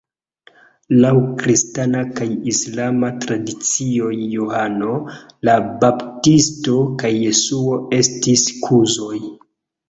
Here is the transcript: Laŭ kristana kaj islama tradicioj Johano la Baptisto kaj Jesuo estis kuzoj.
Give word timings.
Laŭ 1.01 1.09
kristana 1.41 1.99
kaj 2.19 2.25
islama 2.51 3.11
tradicioj 3.25 4.09
Johano 4.37 4.95
la 5.51 5.59
Baptisto 5.85 6.79
kaj 7.05 7.13
Jesuo 7.19 7.79
estis 8.01 8.47
kuzoj. 8.65 9.21